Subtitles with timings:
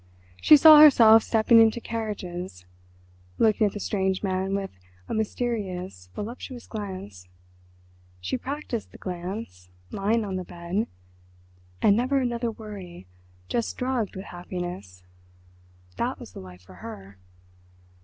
[0.41, 4.71] She saw herself stepping into carriages—looking at the strange man with
[5.07, 7.27] a mysterious, voluptuous glance—she
[8.39, 10.87] practised the glance, lying on the bed—and
[11.95, 13.05] never another worry,
[13.47, 15.03] just drugged with happiness.
[15.97, 17.19] That was the life for her.